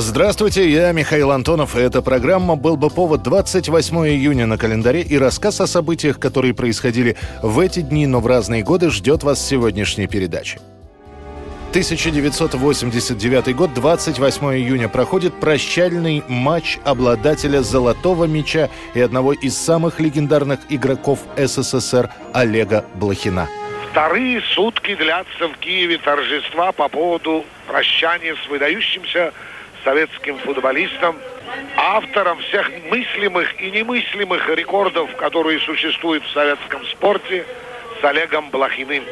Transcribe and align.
Здравствуйте, 0.00 0.70
я 0.70 0.92
Михаил 0.92 1.32
Антонов, 1.32 1.74
и 1.74 1.80
эта 1.80 2.02
программа 2.02 2.54
«Был 2.54 2.76
бы 2.76 2.88
повод» 2.88 3.24
28 3.24 3.96
июня 4.06 4.46
на 4.46 4.56
календаре, 4.56 5.02
и 5.02 5.18
рассказ 5.18 5.60
о 5.60 5.66
событиях, 5.66 6.20
которые 6.20 6.54
происходили 6.54 7.16
в 7.42 7.58
эти 7.58 7.80
дни, 7.80 8.06
но 8.06 8.20
в 8.20 8.28
разные 8.28 8.62
годы, 8.62 8.90
ждет 8.90 9.24
вас 9.24 9.44
сегодняшней 9.44 10.06
передаче. 10.06 10.60
1989 11.70 13.56
год, 13.56 13.74
28 13.74 14.46
июня, 14.54 14.88
проходит 14.88 15.34
прощальный 15.40 16.22
матч 16.28 16.78
обладателя 16.84 17.62
«Золотого 17.62 18.26
мяча» 18.26 18.70
и 18.94 19.00
одного 19.00 19.32
из 19.32 19.58
самых 19.58 19.98
легендарных 19.98 20.60
игроков 20.68 21.18
СССР 21.36 22.08
Олега 22.32 22.84
Блохина. 22.94 23.48
Вторые 23.90 24.42
сутки 24.42 24.94
длятся 24.94 25.48
в 25.48 25.58
Киеве 25.58 25.98
торжества 25.98 26.70
по 26.70 26.88
поводу 26.88 27.44
прощания 27.66 28.36
с 28.36 28.48
выдающимся 28.48 29.32
советским 29.88 30.36
футболистом, 30.38 31.16
автором 31.76 32.38
всех 32.40 32.70
мыслимых 32.90 33.58
и 33.58 33.70
немыслимых 33.70 34.46
рекордов, 34.50 35.16
которые 35.16 35.58
существуют 35.60 36.24
в 36.24 36.30
советском 36.32 36.84
спорте, 36.84 37.46
с 37.98 38.04
Олегом 38.04 38.50
Блохиным. 38.50 39.02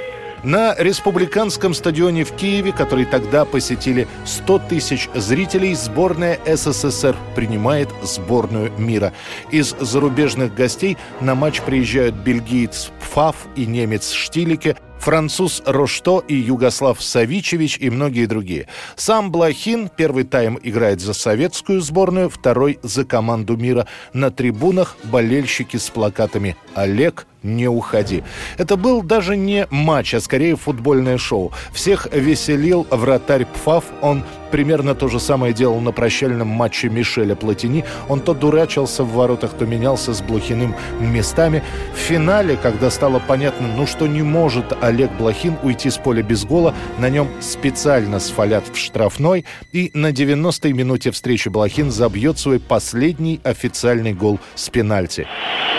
На 0.44 0.76
республиканском 0.76 1.72
стадионе 1.72 2.24
в 2.24 2.36
Киеве, 2.36 2.72
который 2.72 3.06
тогда 3.06 3.46
посетили 3.46 4.06
100 4.26 4.58
тысяч 4.68 5.08
зрителей, 5.14 5.74
сборная 5.74 6.38
СССР 6.44 7.16
принимает 7.34 7.88
сборную 8.02 8.70
мира. 8.76 9.14
Из 9.50 9.74
зарубежных 9.80 10.54
гостей 10.54 10.98
на 11.20 11.34
матч 11.34 11.62
приезжают 11.62 12.14
бельгиец 12.16 12.92
Пфаф 13.00 13.46
и 13.56 13.64
немец 13.64 14.12
Штилике, 14.12 14.76
француз 14.98 15.62
Рошто 15.66 16.22
и 16.26 16.34
Югослав 16.34 17.02
Савичевич 17.02 17.78
и 17.78 17.90
многие 17.90 18.26
другие. 18.26 18.68
Сам 18.96 19.30
Блохин 19.30 19.88
первый 19.94 20.24
тайм 20.24 20.58
играет 20.62 21.00
за 21.00 21.14
советскую 21.14 21.80
сборную, 21.80 22.28
второй 22.28 22.78
за 22.82 23.04
команду 23.04 23.56
мира. 23.56 23.86
На 24.12 24.30
трибунах 24.30 24.96
болельщики 25.04 25.76
с 25.76 25.90
плакатами 25.90 26.56
«Олег, 26.74 27.26
не 27.46 27.68
уходи». 27.68 28.24
Это 28.58 28.76
был 28.76 29.02
даже 29.02 29.36
не 29.36 29.66
матч, 29.70 30.14
а 30.14 30.20
скорее 30.20 30.56
футбольное 30.56 31.18
шоу. 31.18 31.52
Всех 31.72 32.08
веселил 32.12 32.86
вратарь 32.90 33.46
Пфаф. 33.46 33.84
Он 34.02 34.24
примерно 34.50 34.94
то 34.94 35.08
же 35.08 35.20
самое 35.20 35.52
делал 35.52 35.80
на 35.80 35.92
прощальном 35.92 36.48
матче 36.48 36.88
Мишеля 36.88 37.34
Платини. 37.34 37.84
Он 38.08 38.20
то 38.20 38.34
дурачился 38.34 39.04
в 39.04 39.12
воротах, 39.12 39.52
то 39.52 39.66
менялся 39.66 40.14
с 40.14 40.22
Блохиным 40.22 40.74
местами. 41.00 41.62
В 41.94 41.98
финале, 41.98 42.56
когда 42.56 42.90
стало 42.90 43.20
понятно, 43.26 43.68
ну 43.68 43.86
что 43.86 44.06
не 44.06 44.22
может 44.22 44.76
Олег 44.82 45.10
Блохин 45.12 45.56
уйти 45.62 45.90
с 45.90 45.98
поля 45.98 46.22
без 46.22 46.44
гола, 46.44 46.74
на 46.98 47.08
нем 47.10 47.28
специально 47.40 48.20
сфалят 48.20 48.64
в 48.72 48.76
штрафной, 48.76 49.44
и 49.72 49.90
на 49.94 50.10
90-й 50.10 50.72
минуте 50.72 51.10
встречи 51.10 51.48
Блохин 51.48 51.90
забьет 51.90 52.38
свой 52.38 52.60
последний 52.60 53.40
официальный 53.44 54.14
гол 54.14 54.40
с 54.54 54.68
пенальти. 54.68 55.26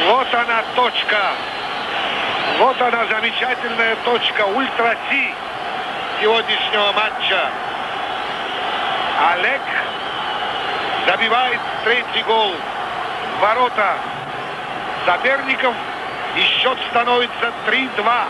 Вот 0.07 0.27
она 0.33 0.63
точка. 0.75 1.56
Вот 2.59 2.81
она 2.81 3.05
замечательная 3.05 3.95
точка 4.03 4.41
ультра 4.45 4.97
Си 5.09 5.31
сегодняшнего 6.19 6.91
матча. 6.93 7.49
Олег 9.31 9.61
забивает 11.05 11.59
третий 11.83 12.23
гол 12.25 12.53
ворота 13.39 13.93
соперников. 15.05 15.75
И 16.35 16.41
счет 16.41 16.77
становится 16.91 17.51
3-2. 17.67 18.25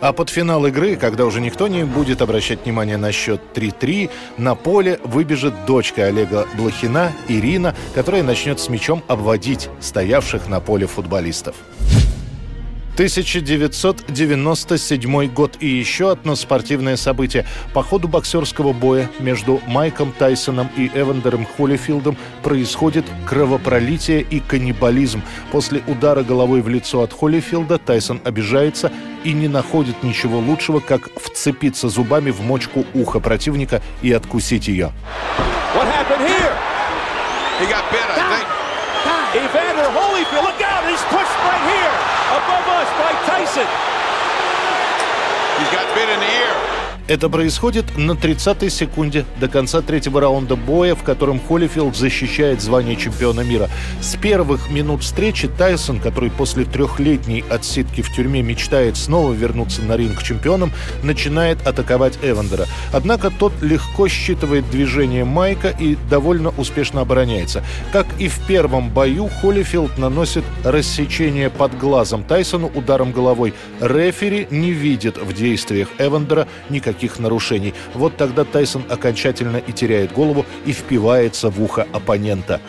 А 0.00 0.12
под 0.12 0.30
финал 0.30 0.66
игры, 0.66 0.96
когда 0.96 1.24
уже 1.24 1.40
никто 1.40 1.68
не 1.68 1.84
будет 1.84 2.22
обращать 2.22 2.64
внимание 2.64 2.96
на 2.96 3.12
счет 3.12 3.40
3-3, 3.54 4.10
на 4.38 4.54
поле 4.54 4.98
выбежит 5.04 5.66
дочка 5.66 6.04
Олега 6.04 6.46
Блохина, 6.54 7.12
Ирина, 7.28 7.74
которая 7.94 8.22
начнет 8.22 8.58
с 8.60 8.68
мячом 8.68 9.02
обводить 9.08 9.68
стоявших 9.80 10.48
на 10.48 10.60
поле 10.60 10.86
футболистов. 10.86 11.54
1997 12.98 15.28
год 15.28 15.56
и 15.60 15.68
еще 15.68 16.10
одно 16.10 16.34
спортивное 16.34 16.96
событие. 16.96 17.46
По 17.72 17.84
ходу 17.84 18.08
боксерского 18.08 18.72
боя 18.72 19.08
между 19.20 19.60
Майком 19.68 20.10
Тайсоном 20.10 20.68
и 20.76 20.90
Эвандером 20.92 21.46
Холлифилдом 21.46 22.16
происходит 22.42 23.04
кровопролитие 23.24 24.22
и 24.22 24.40
каннибализм. 24.40 25.22
После 25.52 25.80
удара 25.86 26.24
головой 26.24 26.60
в 26.60 26.68
лицо 26.68 27.02
от 27.02 27.12
Холлифилда 27.12 27.78
Тайсон 27.78 28.20
обижается 28.24 28.90
и 29.22 29.32
не 29.32 29.46
находит 29.46 30.02
ничего 30.02 30.40
лучшего, 30.40 30.80
как 30.80 31.08
вцепиться 31.22 31.88
зубами 31.88 32.32
в 32.32 32.40
мочку 32.40 32.84
уха 32.94 33.20
противника 33.20 33.80
и 34.02 34.10
откусить 34.10 34.66
ее. 34.66 34.90
What 35.76 35.86
happened 35.86 36.26
here? 36.26 36.52
He 37.60 37.66
got 37.70 37.84
bit, 37.92 38.10
I 38.10 38.14
think. 38.34 38.48
Evander 39.34 39.88
Holyfield, 39.94 40.42
look 40.42 40.60
out! 40.62 40.84
He's 40.90 41.04
pushed 41.12 41.38
right 41.46 41.62
here, 41.70 42.17
above 42.28 42.66
us 42.68 42.88
by 43.00 43.12
Tyson. 43.24 43.68
He's 45.58 45.72
got 45.72 45.88
bit 45.94 46.08
in 46.08 46.20
the 46.20 46.32
ear. 46.44 46.77
Это 47.08 47.30
происходит 47.30 47.96
на 47.96 48.12
30-й 48.12 48.68
секунде 48.68 49.24
до 49.40 49.48
конца 49.48 49.80
третьего 49.80 50.20
раунда 50.20 50.56
боя, 50.56 50.94
в 50.94 51.02
котором 51.02 51.40
Холлифилд 51.40 51.96
защищает 51.96 52.60
звание 52.60 52.96
чемпиона 52.96 53.40
мира. 53.40 53.70
С 54.02 54.14
первых 54.16 54.70
минут 54.70 55.02
встречи 55.02 55.48
Тайсон, 55.48 56.00
который 56.00 56.30
после 56.30 56.66
трехлетней 56.66 57.44
отсидки 57.48 58.02
в 58.02 58.14
тюрьме 58.14 58.42
мечтает 58.42 58.98
снова 58.98 59.32
вернуться 59.32 59.80
на 59.80 59.96
ринг 59.96 60.22
чемпионом, 60.22 60.70
начинает 61.02 61.66
атаковать 61.66 62.18
Эвандера. 62.20 62.66
Однако 62.92 63.30
тот 63.30 63.54
легко 63.62 64.06
считывает 64.06 64.68
движение 64.68 65.24
Майка 65.24 65.70
и 65.70 65.96
довольно 66.10 66.50
успешно 66.58 67.00
обороняется. 67.00 67.64
Как 67.90 68.06
и 68.18 68.28
в 68.28 68.38
первом 68.46 68.90
бою, 68.90 69.30
Холлифилд 69.40 69.96
наносит 69.96 70.44
рассечение 70.62 71.48
под 71.48 71.78
глазом 71.78 72.22
Тайсону 72.22 72.70
ударом 72.74 73.12
головой. 73.12 73.54
Рефери 73.80 74.46
не 74.50 74.72
видит 74.72 75.16
в 75.16 75.32
действиях 75.32 75.88
Эвандера 75.98 76.46
никаких 76.68 76.97
нарушений. 77.18 77.74
Вот 77.94 78.16
тогда 78.16 78.44
Тайсон 78.44 78.82
окончательно 78.88 79.58
и 79.58 79.72
теряет 79.72 80.12
голову 80.12 80.44
и 80.66 80.72
впивается 80.72 81.50
в 81.50 81.62
ухо 81.62 81.86
оппонента. 81.92 82.60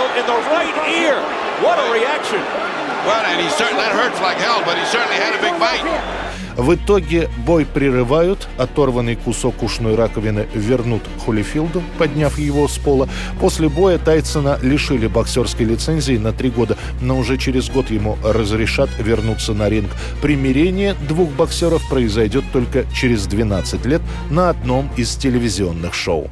Holyfield 0.00 0.20
in 0.20 0.26
the 0.26 0.40
right 0.50 0.76
ear. 0.88 1.16
What 1.62 1.78
a 1.78 1.92
reaction. 1.92 2.40
Well, 3.06 3.24
and 3.24 3.40
he 3.40 3.48
certainly, 3.50 3.82
that 3.82 3.92
hurts 3.92 4.20
like 4.20 4.36
hell, 4.36 4.62
but 4.64 4.76
he 4.78 4.84
certainly 4.86 5.16
had 5.16 5.34
a 5.34 5.40
big 5.40 5.58
bite. 5.58 5.84
В 6.56 6.74
итоге 6.74 7.30
бой 7.46 7.64
прерывают, 7.64 8.48
оторванный 8.58 9.16
кусок 9.16 9.62
ушной 9.62 9.94
раковины 9.94 10.46
вернут 10.52 11.02
Холлифилду, 11.24 11.82
подняв 11.96 12.38
его 12.38 12.68
с 12.68 12.76
пола. 12.76 13.08
После 13.40 13.68
боя 13.68 13.98
Тайсона 13.98 14.58
лишили 14.60 15.06
боксерской 15.06 15.64
лицензии 15.64 16.18
на 16.18 16.32
три 16.32 16.50
года, 16.50 16.76
но 17.00 17.18
уже 17.18 17.38
через 17.38 17.70
год 17.70 17.90
ему 17.90 18.18
разрешат 18.22 18.90
вернуться 18.98 19.54
на 19.54 19.70
ринг. 19.70 19.90
Примирение 20.20 20.94
двух 21.08 21.30
боксеров 21.30 21.88
произойдет 21.88 22.44
только 22.52 22.84
через 22.92 23.26
12 23.26 23.86
лет 23.86 24.02
на 24.28 24.50
одном 24.50 24.90
из 24.98 25.16
телевизионных 25.16 25.94
шоу. 25.94 26.28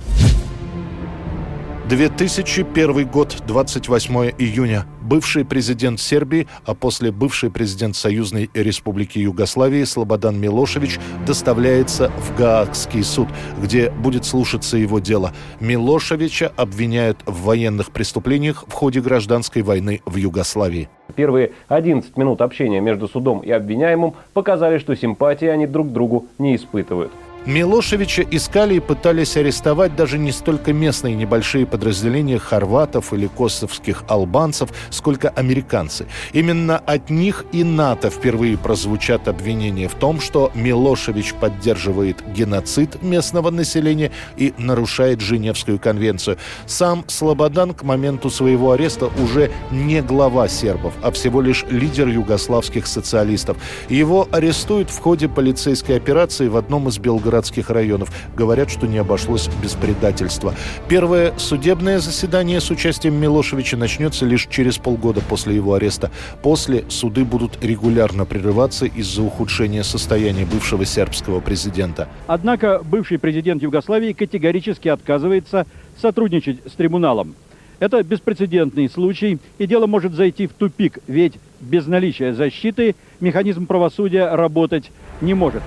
2001 1.89 3.07
год, 3.07 3.37
28 3.47 4.33
июня. 4.37 4.85
Бывший 5.01 5.47
президент 5.47 5.99
Сербии, 6.01 6.47
а 6.67 6.75
после 6.75 7.11
бывший 7.11 7.51
президент 7.51 7.97
Союзной 7.97 8.51
Республики 8.53 9.19
Югославии 9.19 9.85
Слободан 9.85 10.39
Милошевич 10.39 11.01
доставляется 11.27 12.11
в 12.11 12.37
Гаагский 12.37 13.03
суд, 13.03 13.29
где 13.63 13.91
будет 13.91 14.27
слушаться 14.27 14.77
его 14.77 14.99
дело. 14.99 15.33
Милошевича 15.61 16.53
обвиняют 16.57 17.21
в 17.25 17.45
военных 17.45 17.91
преступлениях 17.91 18.65
в 18.69 18.73
ходе 18.75 19.01
гражданской 19.01 19.63
войны 19.63 20.03
в 20.05 20.17
Югославии. 20.17 20.91
Первые 21.17 21.53
11 21.69 22.19
минут 22.19 22.43
общения 22.43 22.83
между 22.83 23.09
судом 23.09 23.41
и 23.41 23.51
обвиняемым 23.51 24.13
показали, 24.35 24.77
что 24.77 24.95
симпатии 24.95 25.47
они 25.47 25.67
друг 25.67 25.89
к 25.89 25.93
другу 25.93 26.27
не 26.37 26.55
испытывают. 26.55 27.13
Милошевича 27.47 28.23
искали 28.31 28.75
и 28.75 28.81
пытались 28.81 29.37
арестовать 29.37 29.97
даже 29.97 30.19
не 30.19 30.33
столько 30.33 30.73
местные 30.73 31.15
небольшие 31.15 31.67
подразделения 31.67 32.39
хорватов 32.39 33.15
или 33.15 33.27
косовских 33.27 34.05
албанцев, 34.07 34.71
сколько 34.91 35.31
американцы. 35.31 36.07
Именно 36.33 36.79
от 36.79 37.09
них 37.09 37.47
и 37.53 37.65
НАТО 37.65 38.11
впервые 38.11 38.59
прозвучат 38.59 39.29
обвинения 39.29 39.89
в 39.89 39.95
том, 39.95 40.21
что 40.21 40.51
Милошевич 40.55 41.33
поддерживает 41.35 42.23
геноцид 42.35 43.03
местного 43.03 43.51
населения 43.51 44.11
и 44.37 44.53
нарушает 44.59 45.21
Женевскую 45.21 45.79
конвенцию. 45.79 46.37
Сам 46.67 47.05
Слободан 47.07 47.73
к 47.73 47.83
моменту 47.83 48.29
своего 48.29 48.73
ареста 48.73 49.11
уже 49.23 49.51
не 49.71 50.03
глава 50.03 50.49
сербов, 50.49 50.93
а 51.03 51.11
всего 51.13 51.41
лишь 51.41 51.65
лидер 51.71 52.09
югославских 52.09 52.87
социалистов. 52.87 53.57
Его 53.89 54.29
арестуют 54.33 54.91
в 54.91 54.99
ходе 54.99 55.29
полицейской 55.29 55.97
операции 55.97 56.49
в 56.49 56.57
одном 56.57 56.89
из 56.89 56.99
белгородских 56.99 57.38
городских 57.39 57.71
районов. 57.71 58.11
Говорят, 58.37 58.69
что 58.69 58.89
не 58.89 58.99
обошлось 58.99 59.49
без 59.63 59.75
предательства. 59.75 60.55
Первое 60.89 61.33
судебное 61.39 62.01
заседание 62.01 62.61
с 62.61 62.69
участием 62.71 63.15
Милошевича 63.15 63.77
начнется 63.77 64.27
лишь 64.27 64.49
через 64.51 64.79
полгода 64.79 65.21
после 65.21 65.55
его 65.55 65.75
ареста. 65.75 66.11
После 66.43 66.85
суды 66.89 67.25
будут 67.25 67.63
регулярно 67.63 68.25
прерываться 68.25 68.87
из-за 68.87 69.23
ухудшения 69.23 69.85
состояния 69.85 70.45
бывшего 70.45 70.85
сербского 70.85 71.39
президента. 71.39 72.09
Однако 72.27 72.81
бывший 72.83 73.21
президент 73.21 73.63
Югославии 73.63 74.13
категорически 74.15 74.89
отказывается 74.89 75.65
сотрудничать 76.03 76.59
с 76.67 76.73
трибуналом. 76.73 77.37
Это 77.79 78.03
беспрецедентный 78.03 78.91
случай, 78.91 79.39
и 79.59 79.67
дело 79.69 79.87
может 79.87 80.13
зайти 80.13 80.49
в 80.49 80.53
тупик, 80.55 80.99
ведь 81.07 81.35
без 81.61 81.87
наличия 81.87 82.35
защиты 82.35 82.97
механизм 83.21 83.67
правосудия 83.67 84.35
работать 84.35 84.91
не 85.21 85.35
может. 85.35 85.63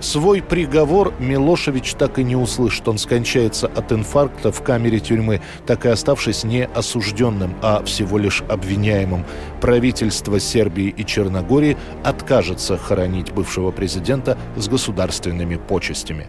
Свой 0.00 0.42
приговор 0.42 1.14
Милошевич 1.18 1.94
так 1.94 2.18
и 2.18 2.24
не 2.24 2.36
услышит. 2.36 2.86
Он 2.88 2.98
скончается 2.98 3.66
от 3.66 3.92
инфаркта 3.92 4.52
в 4.52 4.62
камере 4.62 5.00
тюрьмы, 5.00 5.40
так 5.66 5.86
и 5.86 5.88
оставшись 5.88 6.44
не 6.44 6.66
осужденным, 6.66 7.54
а 7.62 7.82
всего 7.84 8.18
лишь 8.18 8.42
обвиняемым. 8.48 9.24
Правительство 9.60 10.40
Сербии 10.40 10.88
и 10.88 11.04
Черногории 11.04 11.76
откажется 12.04 12.76
хоронить 12.76 13.32
бывшего 13.32 13.70
президента 13.70 14.38
с 14.56 14.68
государственными 14.68 15.56
почестями. 15.56 16.28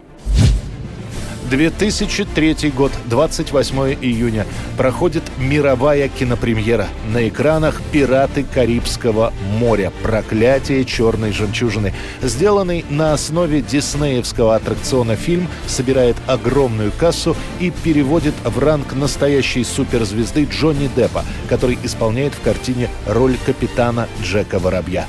2003 1.49 2.71
год, 2.71 2.91
28 3.05 3.95
июня. 4.01 4.45
Проходит 4.77 5.23
мировая 5.37 6.09
кинопремьера. 6.09 6.87
На 7.11 7.27
экранах 7.27 7.81
«Пираты 7.91 8.43
Карибского 8.43 9.33
моря. 9.57 9.93
Проклятие 10.03 10.83
черной 10.83 11.31
жемчужины». 11.31 11.93
Сделанный 12.21 12.85
на 12.89 13.13
основе 13.13 13.61
диснеевского 13.61 14.55
аттракциона 14.55 15.15
фильм 15.15 15.47
собирает 15.67 16.17
огромную 16.27 16.91
кассу 16.91 17.35
и 17.59 17.71
переводит 17.71 18.33
в 18.43 18.59
ранг 18.59 18.93
настоящей 18.93 19.63
суперзвезды 19.63 20.45
Джонни 20.51 20.89
Деппа, 20.95 21.23
который 21.47 21.79
исполняет 21.83 22.33
в 22.33 22.41
картине 22.41 22.89
роль 23.05 23.37
капитана 23.45 24.09
Джека 24.21 24.59
Воробья. 24.59 25.07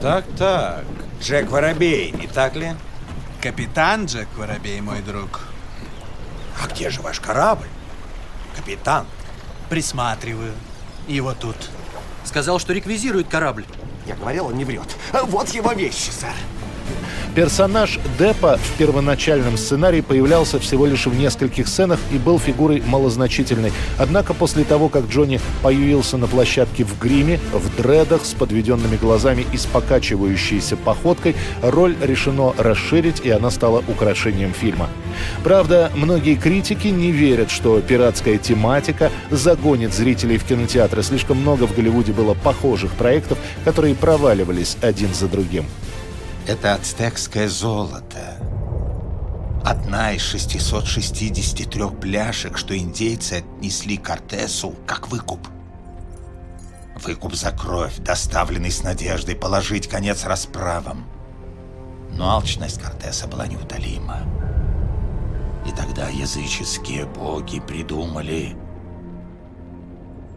Так-так, 0.00 0.84
Джек 1.20 1.50
Воробей, 1.50 2.12
не 2.12 2.28
так 2.28 2.54
ли? 2.54 2.72
Капитан 3.42 4.06
Джек 4.06 4.28
Воробей, 4.36 4.80
мой 4.80 5.00
друг. 5.02 5.40
А 6.62 6.66
где 6.68 6.90
же 6.90 7.00
ваш 7.02 7.20
корабль, 7.20 7.68
капитан? 8.56 9.06
Присматриваю. 9.68 10.52
Его 11.08 11.34
тут. 11.34 11.56
Сказал, 12.24 12.58
что 12.58 12.72
реквизирует 12.72 13.28
корабль. 13.28 13.64
Я 14.06 14.14
говорил, 14.16 14.46
он 14.46 14.56
не 14.56 14.64
врет. 14.64 14.96
Вот 15.12 15.48
его 15.50 15.72
вещи, 15.72 16.10
сэр. 16.10 16.34
Персонаж 17.36 18.00
Деппа 18.18 18.56
в 18.56 18.78
первоначальном 18.78 19.58
сценарии 19.58 20.00
появлялся 20.00 20.58
всего 20.58 20.86
лишь 20.86 21.04
в 21.06 21.14
нескольких 21.14 21.68
сценах 21.68 22.00
и 22.10 22.16
был 22.16 22.38
фигурой 22.38 22.82
малозначительной. 22.86 23.74
Однако 23.98 24.32
после 24.32 24.64
того, 24.64 24.88
как 24.88 25.04
Джонни 25.08 25.38
появился 25.62 26.16
на 26.16 26.28
площадке 26.28 26.84
в 26.84 26.98
гриме, 26.98 27.38
в 27.52 27.76
дредах, 27.76 28.24
с 28.24 28.32
подведенными 28.32 28.96
глазами 28.96 29.44
и 29.52 29.58
с 29.58 29.66
покачивающейся 29.66 30.78
походкой, 30.78 31.36
роль 31.60 31.94
решено 32.00 32.54
расширить, 32.56 33.20
и 33.20 33.28
она 33.28 33.50
стала 33.50 33.84
украшением 33.86 34.54
фильма. 34.54 34.88
Правда, 35.44 35.92
многие 35.94 36.36
критики 36.36 36.88
не 36.88 37.10
верят, 37.10 37.50
что 37.50 37.82
пиратская 37.82 38.38
тематика 38.38 39.12
загонит 39.30 39.92
зрителей 39.92 40.38
в 40.38 40.44
кинотеатры. 40.44 41.02
Слишком 41.02 41.36
много 41.36 41.66
в 41.66 41.76
Голливуде 41.76 42.14
было 42.14 42.32
похожих 42.32 42.92
проектов, 42.92 43.36
которые 43.66 43.94
проваливались 43.94 44.78
один 44.80 45.12
за 45.12 45.28
другим. 45.28 45.66
Это 46.46 46.74
ацтекское 46.74 47.48
золото. 47.48 48.38
Одна 49.64 50.12
из 50.12 50.22
663 50.22 51.88
пляшек, 52.00 52.56
что 52.56 52.78
индейцы 52.78 53.38
отнесли 53.38 53.96
Кортесу 53.96 54.76
как 54.86 55.08
выкуп. 55.08 55.40
Выкуп 57.02 57.34
за 57.34 57.50
кровь, 57.50 57.96
доставленный 57.98 58.70
с 58.70 58.84
надеждой 58.84 59.34
положить 59.34 59.88
конец 59.88 60.24
расправам. 60.24 61.08
Но 62.12 62.30
алчность 62.30 62.80
Кортеса 62.80 63.26
была 63.26 63.48
неутолима. 63.48 64.20
И 65.66 65.72
тогда 65.72 66.08
языческие 66.10 67.06
боги 67.06 67.58
придумали 67.58 68.56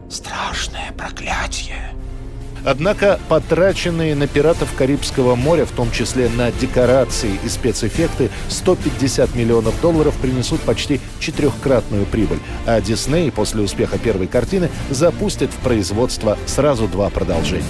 страшное 0.08 0.90
проклятие— 0.90 1.94
Однако 2.64 3.18
потраченные 3.28 4.14
на 4.14 4.26
пиратов 4.26 4.74
Карибского 4.76 5.34
моря, 5.34 5.64
в 5.64 5.70
том 5.72 5.90
числе 5.90 6.28
на 6.28 6.50
декорации 6.52 7.38
и 7.44 7.48
спецэффекты, 7.48 8.30
150 8.48 9.34
миллионов 9.34 9.80
долларов 9.80 10.14
принесут 10.20 10.60
почти 10.60 11.00
четырехкратную 11.18 12.06
прибыль. 12.06 12.40
А 12.66 12.80
Дисней 12.80 13.30
после 13.30 13.62
успеха 13.62 13.98
первой 13.98 14.26
картины 14.26 14.70
запустит 14.90 15.50
в 15.50 15.56
производство 15.56 16.38
сразу 16.46 16.86
два 16.88 17.10
продолжения. 17.10 17.64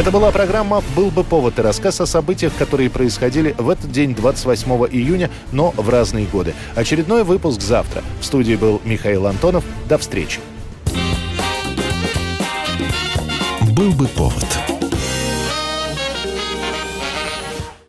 Это 0.00 0.10
была 0.10 0.30
программа 0.30 0.82
«Был 0.96 1.10
бы 1.10 1.24
повод» 1.24 1.58
и 1.58 1.62
рассказ 1.62 2.00
о 2.00 2.06
событиях, 2.06 2.54
которые 2.56 2.88
происходили 2.88 3.54
в 3.58 3.68
этот 3.68 3.92
день, 3.92 4.14
28 4.14 4.86
июня, 4.90 5.30
но 5.52 5.74
в 5.76 5.90
разные 5.90 6.24
годы. 6.24 6.54
Очередной 6.74 7.22
выпуск 7.22 7.60
завтра. 7.60 8.02
В 8.18 8.24
студии 8.24 8.54
был 8.54 8.80
Михаил 8.86 9.26
Антонов. 9.26 9.62
До 9.90 9.98
встречи. 9.98 10.40
«Был 13.76 13.92
бы 13.92 14.08
повод» 14.08 14.69